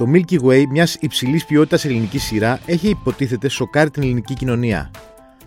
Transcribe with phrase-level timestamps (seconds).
[0.00, 4.90] Το Milky Way, μιας υψηλής ποιότητας ελληνική σειρά, έχει υποτίθεται σοκάρει την ελληνική κοινωνία.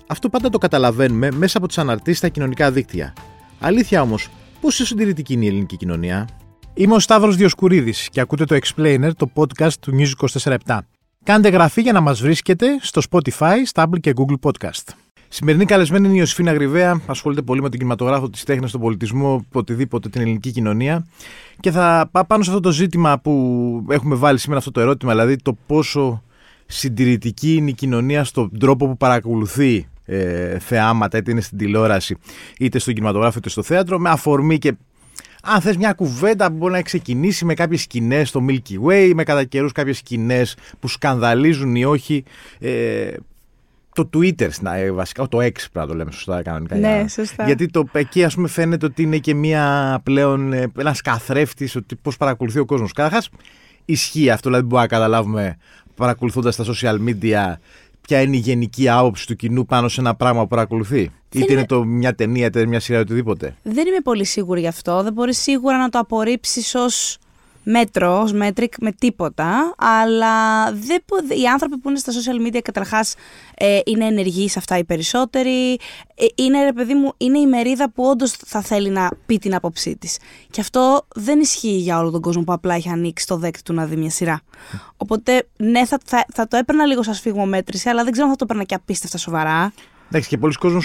[0.08, 3.14] Αυτό πάντα το καταλαβαίνουμε μέσα από τις αναρτήσεις στα κοινωνικά δίκτυα.
[3.60, 4.30] Αλήθεια όμως,
[4.62, 6.28] πόσο συντηρητική είναι η ελληνική κοινωνία;
[6.74, 10.58] Είμαι ο Σταύρος Διοσκουρίδης και ακούτε το Explainer, το podcast του News 24
[11.24, 15.03] Κάντε γραφή για να μας βρίσκετε στο Spotify, Stable και Google Podcast.
[15.36, 17.02] Σημερινή καλεσμένη είναι η Ιωσήφινα Γρυβαία.
[17.06, 21.08] Ασχολείται πολύ με τον κινηματογράφο, τις τέχνη, τον πολιτισμό, οτιδήποτε την ελληνική κοινωνία.
[21.60, 25.12] Και θα πάω πάνω σε αυτό το ζήτημα που έχουμε βάλει σήμερα αυτό το ερώτημα,
[25.12, 26.24] δηλαδή το πόσο
[26.66, 32.18] συντηρητική είναι η κοινωνία στον τρόπο που παρακολουθεί ε, θεάματα, είτε είναι στην τηλεόραση,
[32.60, 34.74] είτε στον κινηματογράφο, είτε στο θέατρο, με αφορμή και
[35.44, 39.24] αν θες μια κουβέντα που μπορεί να ξεκινήσει με κάποιες σκηνές στο Milky Way, με
[39.24, 42.24] κατά καιρούς κάποιες σκηνές που σκανδαλίζουν ή όχι
[42.60, 43.14] ε,
[43.94, 46.76] το Twitter ε, βασικά, το X πρέπει να το λέμε σωστά κανονικά.
[46.76, 47.46] Ναι, σωστά.
[47.46, 51.96] Γιατί το, εκεί ας πούμε φαίνεται ότι είναι και μια πλέον, ε, ένας καθρέφτης, ότι
[51.96, 52.92] πώς παρακολουθεί ο κόσμος.
[52.92, 53.30] Καταρχάς
[53.86, 55.58] ισχύει αυτό, δηλαδή μπορούμε να καταλάβουμε
[55.96, 57.54] παρακολουθώντας τα social media
[58.08, 61.12] ποια είναι η γενική άποψη του κοινού πάνω σε ένα πράγμα που παρακολουθεί.
[61.32, 61.66] Είτε είναι...
[61.66, 63.56] το μια ταινία, είτε μια σειρά, οτιδήποτε.
[63.64, 65.04] Δεν είμαι πολύ σίγουρη γι' αυτό.
[65.04, 67.18] Δεν μπορείς σίγουρα να το απορρίψεις ως
[67.64, 69.74] μέτρο, ως μέτρικ με τίποτα.
[69.78, 71.04] Αλλά δεν,
[71.42, 73.16] οι άνθρωποι που είναι στα social media καταρχάς
[73.56, 75.74] ε, είναι ενεργοί σε αυτά οι περισσότεροι.
[76.16, 79.56] Ε, είναι, ρε παιδί μου, είναι η μερίδα που όντως θα θέλει να πει την
[79.56, 80.18] άποψή της.
[80.50, 83.74] Και αυτό δεν ισχύει για όλο τον κόσμο που απλά έχει ανοίξει το δέκτη του
[83.74, 84.42] να δει μια σειρά.
[84.98, 88.38] Οπότε, ναι, θα, θα, θα το έπαιρνα λίγο σαν σφιγμομέτρηση, αλλά δεν ξέρω αν θα
[88.38, 89.74] το έπαιρνα και απίστευτα σοβαρά.
[90.08, 90.82] Εντάξει, και πολλοί κόσμοι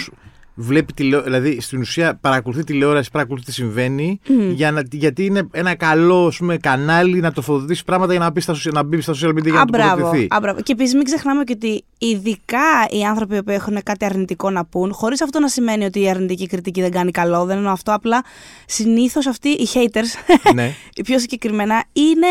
[0.61, 4.19] βλέπει τηλεόραση, δηλαδή στην ουσία παρακολουθεί τηλεόραση, παρακολουθεί τι συμβαίνει,
[4.53, 8.55] για να, γιατί είναι ένα καλό πούμε, κανάλι να τροφοδοτήσει πράγματα για να μπει στα,
[8.71, 10.27] να μπει στα social media για να τοποθετηθεί.
[10.29, 10.61] Αμπράβο.
[10.61, 14.93] Και επίσης μην ξεχνάμε και ότι ειδικά οι άνθρωποι που έχουν κάτι αρνητικό να πούν,
[14.93, 18.23] χωρίς αυτό να σημαίνει ότι η αρνητική κριτική δεν κάνει καλό, δεν εννοώ αυτό, απλά
[18.65, 20.73] συνήθως αυτοί οι haters, ναι.
[20.95, 22.27] οι πιο συγκεκριμένα, είναι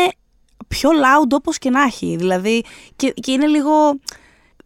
[0.67, 2.15] πιο loud όπως και να έχει.
[2.19, 2.63] Δηλαδή,
[2.95, 3.71] και, και είναι λίγο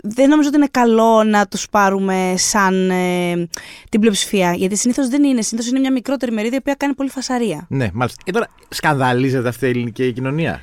[0.06, 3.48] δεν νομίζω ότι είναι καλό να τους πάρουμε σαν ε,
[3.90, 4.54] την πλειοψηφία.
[4.54, 5.42] Γιατί συνήθως δεν είναι.
[5.42, 7.66] Συνήθως είναι μια μικρότερη μερίδα η οποία κάνει πολύ φασαρία.
[7.70, 8.22] Ναι, μάλιστα.
[8.26, 10.62] Και τώρα σκανδαλίζεται αυτή η ελληνική κοινωνία;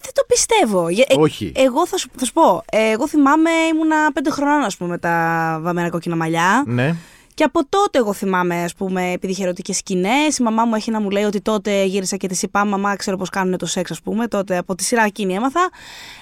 [0.00, 0.88] Δεν το πιστεύω.
[0.88, 1.52] Ε, Όχι.
[1.56, 2.62] εγώ θα σου, θα σου πω.
[2.70, 6.64] Ε, εγώ θυμάμαι, ήμουνα πέντε χρονών, ας πούμε, με τα βαμμένα κόκκινα μαλλιά.
[6.66, 6.94] Ναι.
[7.34, 10.38] Και από τότε εγώ θυμάμαι, ας πούμε, επειδή είχε ερωτικές σκηνές.
[10.38, 13.16] Η μαμά μου έχει να μου λέει ότι τότε γύρισα και της είπα: Μαμά, ξέρω
[13.16, 14.28] πώς κάνουν το σεξ, ας πούμε.
[14.28, 15.70] Τότε από τη σειρά εκείνη έμαθα.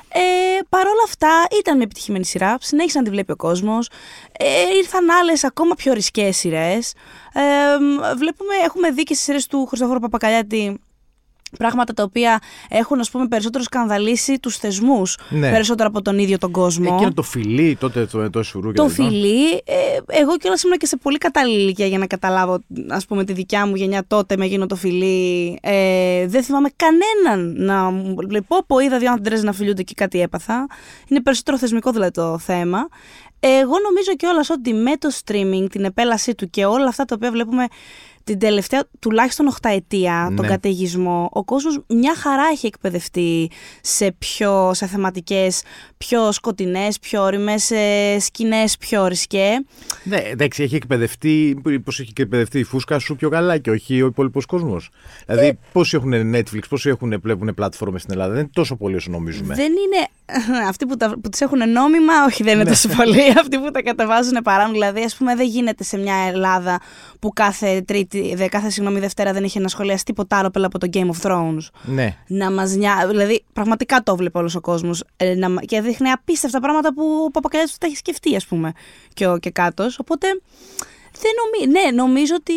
[0.09, 0.21] Ε,
[0.69, 1.29] Παρ' όλα αυτά
[1.59, 2.57] ήταν μια επιτυχημένη σειρά.
[2.61, 3.89] Συνέχισε να τη βλέπει ο κόσμος.
[4.39, 6.95] Ε, ήρθαν άλλες ακόμα πιο ρισκές σειρές.
[7.33, 7.41] Ε,
[8.17, 10.81] βλέπουμε, έχουμε δει και στις σειρές του Χριστόφορου Παπακαλιάτη
[11.59, 15.51] πράγματα τα οποία έχουν ας πούμε περισσότερο σκανδαλίσει τους θεσμούς ναι.
[15.51, 16.91] περισσότερο από τον ίδιο τον κόσμο.
[16.95, 20.97] Εκείνο το φιλί τότε το, το σουρού Το φιλί, ε, εγώ κιόλας ήμουν και σε
[20.97, 22.59] πολύ κατάλληλη ηλικία για να καταλάβω
[22.89, 25.59] ας πούμε τη δικιά μου γενιά τότε με γίνω το φιλί.
[25.63, 29.95] Ε, δεν θυμάμαι κανέναν να μου λέει πω πω είδα δύο άντρες να φιλιούνται και
[29.97, 30.67] κάτι έπαθα.
[31.07, 32.89] Είναι περισσότερο θεσμικό δηλαδή το θέμα.
[33.45, 37.31] Εγώ νομίζω κιόλας ότι με το streaming, την επέλασή του και όλα αυτά τα οποία
[37.31, 37.67] βλέπουμε
[38.25, 40.37] την τελευταία τουλάχιστον οχταετία ναι.
[40.37, 43.51] τον καταιγισμό, ο κόσμος μια χαρά έχει εκπαιδευτεί
[43.81, 45.63] σε, πιο, σε θεματικές
[45.97, 49.65] πιο σκοτεινές, πιο όριμες, σε σκηνές πιο ρισκέ.
[50.05, 54.07] Ναι, εντάξει, έχει εκπαιδευτεί, πώς έχει εκπαιδευτεί η φούσκα σου πιο καλά και όχι ο
[54.07, 54.91] υπόλοιπος κόσμος.
[55.27, 55.59] Δηλαδή, ε...
[55.73, 59.55] πόσοι έχουν Netflix, πόσοι έχουν, βλέπουν πλατφόρμες στην Ελλάδα, δεν είναι τόσο πολύ όσο νομίζουμε.
[59.55, 60.07] Δεν είναι
[60.71, 62.71] αυτοί που, τα, που τις έχουν νόμιμα, όχι δεν είναι ναι.
[62.71, 63.29] τόσο πολύ.
[63.41, 64.73] Αυτοί που τα κατεβάζουν παράνομα.
[64.73, 66.81] Δηλαδή, ας πούμε, δεν γίνεται σε μια Ελλάδα
[67.21, 70.79] που κάθε Τρίτη, δε, κάθε συγγνώμη Δευτέρα δεν έχει να σχολιάσει τίποτα άλλο πέρα από
[70.79, 71.67] το Game of Thrones.
[71.83, 72.17] Ναι.
[72.27, 73.07] Να μας νιά...
[73.09, 75.05] Δηλαδή, πραγματικά το βλέπει όλος ο κόσμος.
[75.17, 75.35] Ε,
[75.67, 78.73] και δείχνει απίστευτα πράγματα που ο Παπακαλιάτη τα έχει σκεφτεί, ας πούμε,
[79.15, 79.89] και ο και κάτω.
[79.99, 80.27] Οπότε.
[81.21, 81.73] Δεν νομι...
[81.73, 82.53] Ναι, νομίζω ότι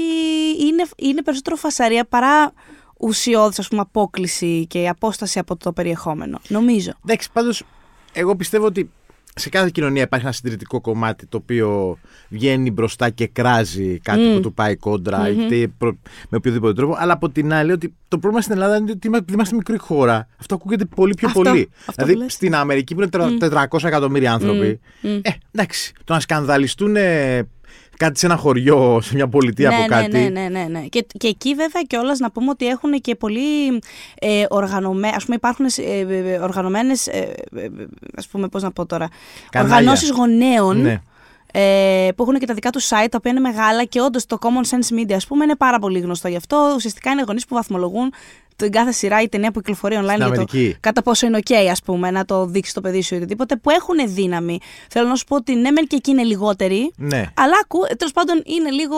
[0.66, 2.54] είναι, είναι περισσότερο φασαρία παρά
[3.00, 6.40] ουσιώδης ας πούμε απόκληση και απόσταση από το περιεχόμενο.
[6.48, 6.92] Νομίζω.
[7.04, 7.64] Εντάξει, πάντως
[8.14, 8.90] εγώ πιστεύω ότι
[9.38, 11.98] σε κάθε κοινωνία υπάρχει ένα συντηρητικό κομμάτι το οποίο
[12.30, 15.72] βγαίνει μπροστά και κράζει κάτι που του πάει κόντρα είτε
[16.30, 16.96] με οποιοδήποτε τρόπο.
[16.98, 20.28] Αλλά από την άλλη, ότι το πρόβλημα στην Ελλάδα είναι ότι είμαστε μικρή χώρα.
[20.40, 21.70] Αυτό ακούγεται πολύ πιο πολύ.
[21.96, 23.38] δηλαδή στην Αμερική που είναι
[23.70, 24.80] 400 εκατομμύρια άνθρωποι.
[25.02, 26.96] Ε, εντάξει, το να σκανδαλιστούν
[27.98, 30.18] κάτι σε ένα χωριό, σε μια πολιτεία ναι, από ναι, κάτι.
[30.18, 30.66] Ναι, ναι, ναι.
[30.70, 30.80] ναι.
[30.80, 33.82] Και, και εκεί βέβαια κιόλας να πούμε ότι έχουν και πολύ
[34.20, 35.16] ε, οργανωμένε.
[35.16, 36.00] Α πούμε, υπάρχουν ε,
[36.34, 37.08] ε οργανωμένες.
[37.08, 37.68] Ε, ε,
[38.18, 39.10] ας πούμε, πώς να πω τώρα.
[39.56, 40.82] Οργανώσεις γονέων.
[40.82, 41.02] Ναι.
[41.58, 44.38] Ε, που έχουν και τα δικά τους site, τα οποία είναι μεγάλα και όντως το
[44.42, 46.74] Common Sense Media, ας πούμε, είναι πάρα πολύ γνωστό γι' αυτό.
[46.76, 48.14] Ουσιαστικά είναι γονείς που βαθμολογούν
[48.56, 50.46] την κάθε σειρά ή ταινία που κυκλοφορεί online για το
[50.80, 53.70] κατά πόσο είναι OK, ας πούμε, να το δείξει το παιδί σου ή οτιδήποτε, που
[53.70, 54.60] έχουν δύναμη.
[54.90, 57.24] Θέλω να σου πω ότι ναι, μεν και εκεί είναι λιγότεροι, ναι.
[57.34, 57.56] αλλά
[57.98, 58.98] τέλος πάντων είναι λίγο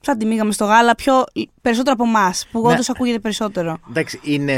[0.00, 1.24] σαν τη μύγα μες στο γάλα, πιο,
[1.62, 2.72] περισσότερο από εμάς, που Ναι.
[2.72, 3.78] όντως ακούγεται περισσότερο.
[3.88, 4.56] Εντάξει, είναι,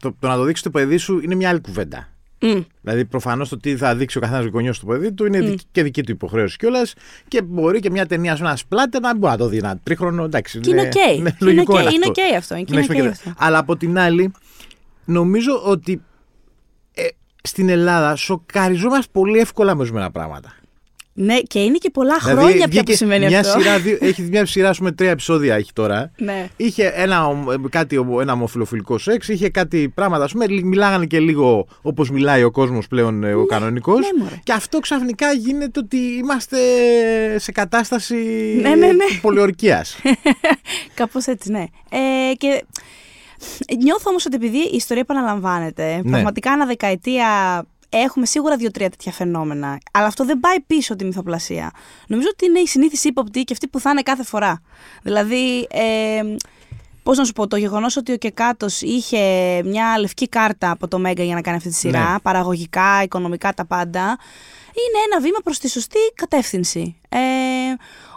[0.00, 2.08] το, το να το δείξει το παιδί σου είναι μια άλλη κουβέντα.
[2.42, 2.60] Μμ.
[2.80, 5.82] Δηλαδή, προφανώς το τι θα δείξει ο καθένας γονιός στο παιδί του είναι δική- και
[5.82, 6.94] δική του υποχρέωση κιόλας.
[7.28, 9.78] Και μπορεί και μια ταινία σου ένα splatter να μην μπορεί να το δει ένα
[9.82, 10.24] τρίχρονο.
[10.24, 10.94] Εντάξει, Και είναι οκ.
[10.94, 12.22] ναι, Είναι λογικό οκ, είναι είναι αυτό.
[12.22, 13.32] οκ αυτό, και Να είναι έχεις οκ και- αυτό.
[13.44, 14.32] Αλλά από την άλλη,
[15.04, 16.02] νομίζω ότι
[16.94, 17.02] ε,
[17.42, 20.54] στην Ελλάδα σοκαριζόμαστε πολύ εύκολα με ορισμένα πράγματα.
[21.14, 23.60] Ναι, και είναι και πολλά Δηλαδή, χρόνια πια βγήκε που σημαίνει μια αυτό.
[23.60, 26.10] Σειρά, δύο- έχεις μια σειρά, ας πούμε, τρία επεισόδια έχει τώρα.
[26.16, 26.48] Ναι.
[26.56, 31.06] Είχε ένα, ομ- κάτι, ομο- ένα ομοφιλοφιλικό σεξ, είχε κάτι πράγματα, ας πούμε, λι- μιλάγανε
[31.06, 33.98] και λίγο όπως μιλάει ο κόσμος πλέον ε, ο κανονικός.
[33.98, 34.34] ναι, μωρέ.
[34.42, 36.58] και αυτό ξαφνικά γίνεται ότι είμαστε
[37.38, 38.14] σε κατάσταση
[38.62, 39.04] Ναι, ναι, ναι.
[39.20, 39.96] πολιορκίας.
[40.94, 41.64] Κάπως έτσι, ναι.
[41.90, 42.64] Ε, και
[43.82, 46.10] νιώθω όμως ότι επειδή η ιστορία επαναλαμβάνεται, Ναι.
[46.10, 47.26] πραγματικά ανά δεκαετία
[47.92, 49.78] έχουμε σίγουρα δύο-τρία τέτοια φαινόμενα.
[49.92, 51.70] Αλλά αυτό δεν πάει πίσω τη μυθοπλασία.
[52.06, 54.62] Νομίζω ότι είναι η συνήθιση ύποπτη και αυτή που θα είναι κάθε φορά.
[55.02, 56.20] Δηλαδή, ε,
[57.02, 59.18] Πώς να σου πω, το γεγονός ότι ο Κεκάτος είχε
[59.64, 62.18] μια λευκή κάρτα από το Μέγκα για να κάνει αυτή τη σειρά, Ναι.
[62.22, 64.18] παραγωγικά, οικονομικά τα πάντα,
[64.74, 67.00] είναι ένα βήμα προς τη σωστή κατεύθυνση.
[67.08, 67.18] Ε,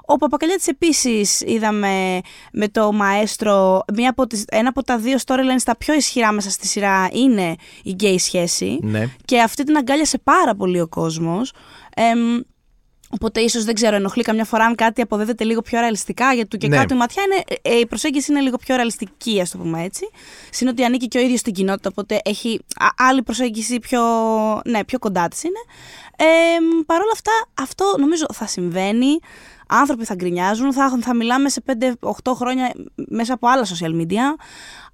[0.05, 2.21] ο Παπακαλιάτης επίσης είδαμε
[2.51, 6.49] με το Μαέστρο μία από τις, ένα από τα δύο storylines τα πιο ισχυρά μέσα
[6.49, 9.09] στη σειρά είναι η γκέι σχέση ναι.
[9.25, 11.53] και αυτή την αγκάλιασε πάρα πολύ ο κόσμος.
[11.95, 12.39] Εμ,
[13.15, 16.33] Οπότε ίσως δεν ξέρω, ενοχλεί καμιά φορά αν κάτι αποδέδεται λίγο πιο ρεαλιστικά.
[16.33, 16.75] Γιατί του και Ναι.
[16.77, 17.43] κάτω η ματιά είναι.
[17.61, 20.09] ε, η προσέγγιση είναι λίγο πιο ρεαλιστική, ας το πούμε έτσι.
[20.49, 24.01] Συν ότι ανήκει και ο ίδιος στην κοινότητα, οπότε έχει α- άλλη προσέγγιση πιο,
[24.65, 25.59] ναι, πιο κοντά της είναι.
[26.17, 26.25] Ε,
[26.85, 27.31] Παρ' όλα αυτά,
[27.61, 29.19] αυτό νομίζω θα συμβαίνει.
[29.67, 34.39] Άνθρωποι θα γκρινιάζουν, θα, θα μιλάμε σε 5-8 χρόνια μέσα από άλλα social media.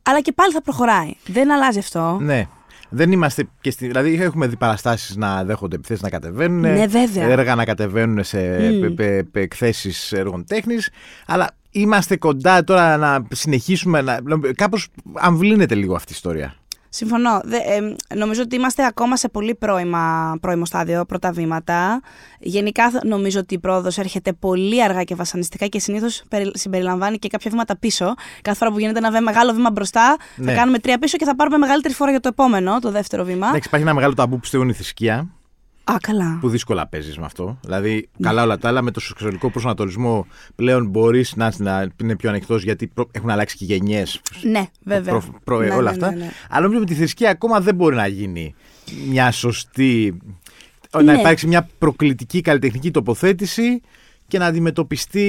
[0.03, 1.13] Αλλά και πάλι θα προχωράει.
[1.25, 2.17] Δεν αλλάζει αυτό.
[2.21, 2.47] ναι.
[2.93, 6.59] Δεν είμαστε και στη, Δηλαδή, έχουμε δει παραστάσεις να δέχονται επιθέσεις να κατεβαίνουν.
[6.59, 7.27] Ναι, βέβαια.
[7.27, 9.23] Έργα να κατεβαίνουν σε mm.
[9.31, 10.89] εκθέσεις έργων τέχνης.
[11.25, 14.19] Αλλά είμαστε κοντά τώρα να συνεχίσουμε να.
[14.55, 16.55] Κάπως αμβλύνεται λίγο αυτή η ιστορία.
[16.93, 17.41] Συμφωνώ.
[17.43, 22.01] Δε, ε, νομίζω ότι είμαστε ακόμα σε πολύ πρώιμα, πρώιμο στάδιο, πρώτα βήματα.
[22.39, 26.23] Γενικά θ- νομίζω ότι η πρόοδος έρχεται πολύ αργά και βασανιστικά και συνήθως
[26.53, 28.13] συμπεριλαμβάνει και κάποια βήματα πίσω.
[28.41, 30.51] Κάθε φορά που γίνεται ένα βε- μεγάλο βήμα μπροστά, Ναι.
[30.51, 33.47] θα κάνουμε τρία πίσω και θα πάρουμε μεγαλύτερη φορά για το επόμενο, το δεύτερο βήμα.
[33.47, 35.27] Εντάξει, υπάρχει ένα μεγάλο ταμπού που πιστεύω είναι η θρησκεία.
[35.93, 36.37] Α, καλά.
[36.41, 37.57] που δύσκολα παίζεις με αυτό.
[37.61, 38.27] Δηλαδή, Ναι.
[38.27, 42.63] καλά όλα τα άλλα, με το σεξουαλικό προσανατολισμό πλέον μπορείς να, να είναι πιο ανοιχτός
[42.63, 44.21] γιατί προ- έχουν αλλάξει και γενιές.
[44.41, 45.21] Ναι, βέβαια.
[45.53, 46.09] όλα Ναι, ναι, αυτά.
[46.11, 46.29] ναι, ναι.
[46.49, 48.55] Αλλά νομίζω με τη θρησκεία ακόμα δεν μπορεί να γίνει
[49.09, 50.17] μια σωστή.
[50.93, 51.19] Να Ναι.
[51.19, 53.81] υπάρξει μια προκλητική καλλιτεχνική τοποθέτηση
[54.31, 55.25] και να αντιμετωπιστεί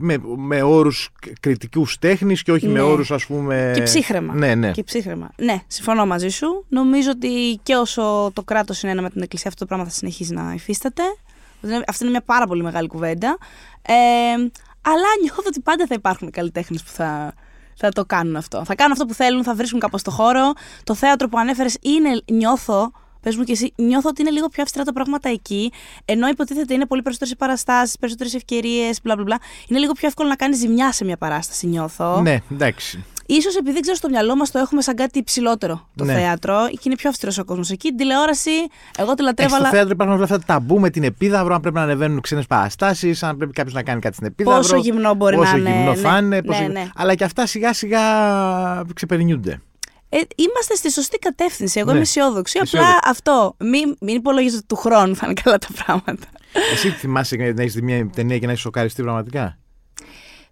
[0.00, 1.10] με, με όρους
[1.40, 2.80] κριτικούς τέχνης και όχι με Ναι.
[2.80, 3.72] όρους ας πούμε...
[3.74, 4.34] Και ψύχρεμα.
[4.34, 4.70] Ναι, ναι.
[4.70, 5.30] Και ψύχρεμα.
[5.36, 6.64] Ναι, συμφωνώ μαζί σου.
[6.68, 9.96] Νομίζω ότι και όσο το κράτος είναι ένα με την Εκκλησία, αυτό το πράγμα θα
[9.96, 11.02] συνεχίζει να υφίσταται.
[11.86, 13.38] Αυτή είναι μια πάρα πολύ μεγάλη κουβέντα.
[13.82, 13.92] Ε,
[14.82, 17.34] αλλά νιώθω ότι πάντα θα υπάρχουν καλλιτέχνες που θα,
[17.74, 18.64] θα το κάνουν αυτό.
[18.64, 20.52] Θα κάνουν αυτό που θέλουν, θα βρίσκουν κάπως το χώρο.
[20.84, 24.62] Το θέατρο που ανέφερες είναι, νιώθω, πες μου και εσύ, νιώθω ότι είναι λίγο πιο
[24.62, 25.72] αυστηρά τα πράγματα εκεί.
[26.04, 29.38] Ενώ υποτίθεται είναι πολύ περισσότερες παραστάσεις, περισσότερες ευκαιρίες, μπλα μπλα μπλα.
[29.68, 32.20] Είναι λίγο πιο εύκολο να κάνεις ζημιά σε μια παράσταση, νιώθω.
[32.20, 33.04] Ναι, εντάξει.
[33.26, 36.12] Ίσως επειδή ξέρω στο μυαλό μας το έχουμε σαν κάτι υψηλότερο το Ναι.
[36.12, 37.88] θέατρο και είναι πιο αυστηρός ο κόσμος εκεί.
[37.88, 38.50] Την τηλεόραση,
[38.98, 41.54] εγώ τη Ε, λατρεύω, στο αλλά θέατρο υπάρχουν όλα αυτά τα ταμπού με την επίδαυρο,
[41.54, 44.56] αν πρέπει να ανεβαίνουν ξένες παραστάσεις, αν πρέπει κάποιος να κάνει κάτι στην επίδαυρο.
[44.60, 45.96] Πόσο γυμνό μπορεί πόσο να είναι, γυμνό ναι.
[45.96, 46.20] θα είναι.
[46.36, 46.88] Ναι, πόσο- ναι.
[46.94, 48.00] Αλλά και αυτά σιγά σιγά
[48.94, 49.60] ξεπερνιούνται.
[50.14, 51.78] Ε, είμαστε στη σωστή κατεύθυνση.
[51.78, 51.92] Εγώ Ναι.
[51.92, 52.58] είμαι αισιόδοξη.
[52.58, 53.08] Απλά Αισιόδοξη.
[53.10, 53.56] αυτό.
[53.58, 56.26] Μην, μην υπολογίζω ότι του χρόνου θα είναι καλά τα πράγματα.
[56.72, 59.58] Εσύ θυμάσαι να έχεις δει μια ταινία και να έχεις σοκαριστεί πραγματικά;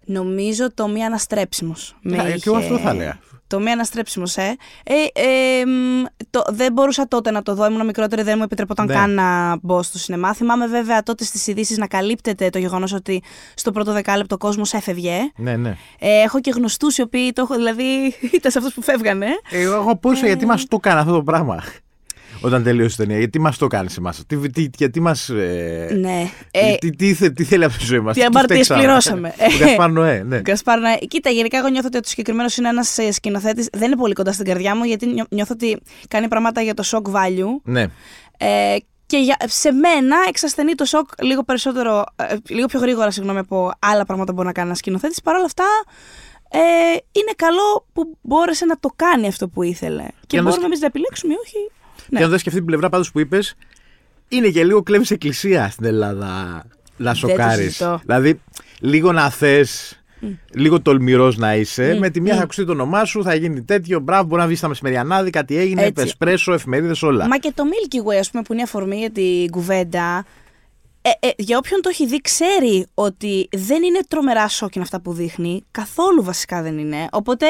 [0.05, 1.95] Νομίζω το μη αναστρέψιμος.
[2.19, 3.19] Α, και εγώ αυτό θα έλεγα.
[3.51, 4.43] Το μη αναστρέψιμο, ε.
[4.83, 7.65] ε, ε μ, το, δεν μπορούσα τότε να το δω.
[7.65, 8.93] Ήμουν μικρότερη, δεν μου επιτρεπόταν Ναι.
[8.93, 10.33] καν να μπω στο σινεμά.
[10.33, 14.73] Θυμάμαι βέβαια τότε στις ειδήσεις να καλύπτεται το γεγονός ότι στο πρώτο δεκάλεπτο ο κόσμος
[14.73, 15.31] έφευγε.
[15.35, 15.77] Ναι, ναι.
[15.99, 17.83] Ε, έχω και γνωστούς οι οποίοι το έχω, δηλαδή
[18.37, 19.27] ήταν σε αυτούς που φεύγανε.
[19.49, 21.63] Εγώ έχω πόσο γιατί μας το έκανε αυτό το πράγμα.
[22.41, 25.29] Όταν τελείωσε η ταινία, γιατί μας το κάνεις εμάς; Τι, τι, γιατί μας.
[25.29, 26.29] Ε, Ναι.
[26.51, 29.33] Ε, τι, τι, τι, τι θέλει από τη ζωή μας; τι αμαρτίες πληρώσαμε.
[29.53, 30.39] Ο Γκασπάρ Νοέ, ναι.
[30.39, 30.95] Γκασπάρ, ναι.
[31.07, 33.67] Κοίτα, γενικά εγώ νιώθω ότι ο συγκεκριμένος είναι ένας σκηνοθέτης.
[33.71, 36.83] Δεν είναι πολύ κοντά στην καρδιά μου, γιατί νιώ- νιώθω ότι κάνει πράγματα για το
[36.85, 37.59] shock value.
[37.63, 37.85] ναι.
[38.37, 43.39] Ε, και για, σε μένα εξασθενεί το σοκ λίγο περισσότερο, ε, λίγο πιο γρήγορα συγγνώμη,
[43.39, 45.21] από άλλα πράγματα που μπορεί να κάνει ένας σκηνοθέτης.
[45.21, 45.63] Παρ' όλα αυτά,
[46.49, 46.59] ε,
[47.11, 50.05] είναι καλό που μπόρεσε να το κάνει αυτό που ήθελε.
[50.27, 51.71] Και, να μπορούμε σκε- εμεί να επιλέξουμε ή όχι.
[52.11, 52.19] Ναι.
[52.19, 53.55] Και αν δεις και αυτή την πλευρά πάντως που είπες,
[54.27, 56.63] είναι και λίγο κλέβεις εκκλησία στην Ελλάδα
[56.97, 57.65] να το σοκάρεις.
[57.65, 58.01] συζητώ.
[58.05, 58.41] Δηλαδή,
[58.79, 60.01] λίγο να θες,
[60.53, 61.97] λίγο τολμηρός να είσαι.
[61.99, 63.99] Με τη μία θα ακουστεί το όνομά σου, θα γίνει τέτοιο.
[63.99, 66.03] Μπράβο, μπορεί να βγεις στα μεσημεριανάδη, κάτι έγινε, Έτσι.
[66.03, 67.27] εσπρέσο, εφημερίδες, όλα.
[67.27, 70.25] Μα και το Milky Way, ας πούμε, που είναι η αφορμή για την κουβέντα,
[71.01, 75.13] ε, ε, για όποιον το έχει δει, ξέρει ότι δεν είναι τρομερά σόκιν αυτά που
[75.13, 75.63] δείχνει.
[75.71, 77.07] Καθόλου βασικά δεν είναι.
[77.11, 77.45] Οπότε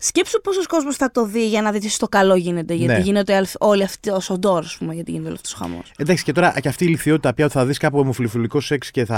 [0.00, 2.74] σκέψου πόσος κόσμος θα το δει για να δει τι στο καλό γίνεται.
[2.74, 2.98] Γιατί Ναι.
[3.00, 5.92] γίνεται όλη αυτή ο σοντόρ, ας πούμε, γιατί γίνεται όλος αυτός ο χαμός.
[5.96, 9.16] Εντάξει και τώρα και αυτή η λιθιότητα πια θα δεις κάπου ομοφιλοφιλικό σεξ και θα.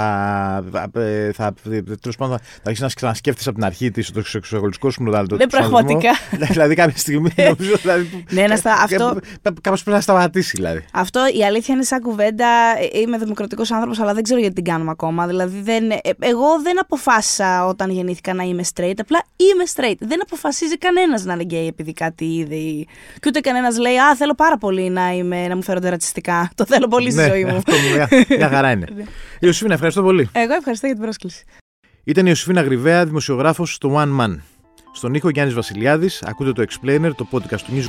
[0.73, 1.55] θα, ε, θα
[2.01, 5.27] τέλος πάντων, θα αρχίσεις να ξανασκέφτεσαι από την αρχή της το σεξουαλικό σου μοντέλο.
[5.37, 6.11] Ναι, πραγματικά.
[6.51, 7.77] δηλαδή κάποια στιγμή νομίζω.
[7.77, 10.85] Δηλαδή, Ναι, να στα- αυτό- Κάπω πρέπει να σταματήσει δηλαδή.
[10.93, 12.47] Αυτό η αλήθεια είναι σαν κουβέντα.
[12.93, 15.27] ε, Είμαι δημοκρατικό άνθρωπος, αλλά δεν ξέρω γιατί την κάνουμε ακόμα.
[15.27, 18.95] Δηλαδή, δεν, ε, εγώ δεν αποφάσισα όταν γεννήθηκα να είμαι straight.
[19.00, 19.97] Απλά είμαι straight.
[19.99, 22.55] Δεν αποφασίζει κανένας να είναι gay επειδή κάτι είδε.
[22.55, 26.50] ή- Και ούτε κανένας λέει Α, θέλω πάρα πολύ να, είμαι, να μου φέρονται ρατσιστικά.
[26.57, 27.57] Το θέλω πολύ στη ναι, ζωή μου.
[27.57, 28.87] αυτό μια, μια χαρά είναι.
[29.41, 30.29] Ιωσήφινα, ευχαριστώ πολύ.
[30.33, 31.45] Εγώ ευχαριστώ για την πρόσκληση.
[32.05, 34.37] Ήταν η Ιωσήφινα Γρυβαία, δημοσιογράφος στο One Man.
[34.93, 37.85] Στον ήχο Γιάννης Βασιλιάδης, ακούτε το Explainer, το podcast του News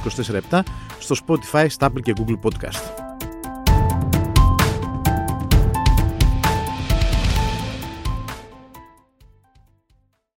[0.51, 0.59] 24-7,
[0.99, 3.10] στο Spotify, στα Apple και Google Podcast.